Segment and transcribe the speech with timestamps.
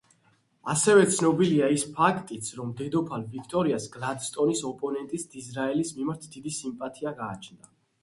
[0.73, 7.75] ასევე ცნობილია ის ფაქტიც, რომ დედოფალ ვიქტორიას გლადსტონის ოპონენტის, დიზრაელის მიმართ დიდი სიმპათია გააჩნდა.